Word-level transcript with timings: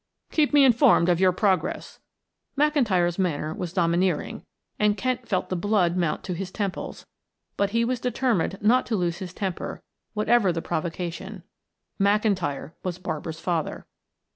"Keep 0.31 0.51
me 0.51 0.65
informed 0.65 1.09
of 1.09 1.19
your 1.19 1.31
progress," 1.31 1.99
McIntyre's 2.57 3.19
manner 3.19 3.53
was 3.53 3.71
domineering 3.71 4.43
and 4.79 4.97
Kent 4.97 5.27
felt 5.27 5.49
the 5.49 5.55
blood 5.55 5.95
mount 5.95 6.23
to 6.23 6.33
his 6.33 6.49
temples, 6.49 7.05
but 7.55 7.69
he 7.69 7.85
was 7.85 7.99
determined 7.99 8.57
not 8.63 8.87
to 8.87 8.95
lose 8.95 9.19
his 9.19 9.31
temper 9.31 9.83
whatever 10.15 10.51
the 10.51 10.59
provocation; 10.59 11.43
McIntyre 12.01 12.71
was 12.81 12.97
Barbara's 12.97 13.39
father. 13.39 13.85